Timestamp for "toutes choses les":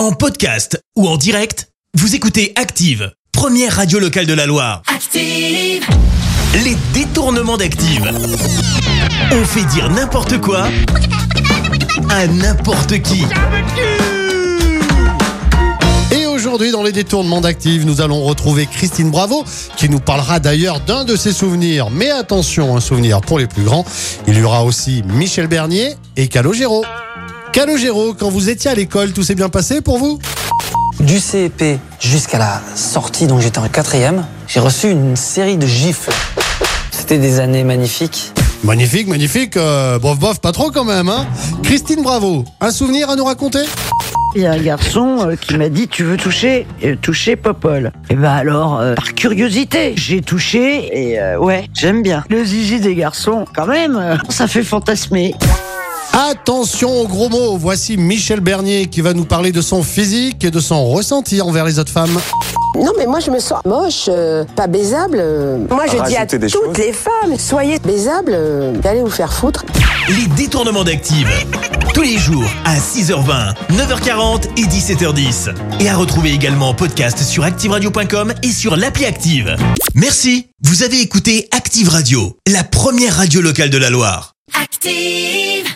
66.26-66.92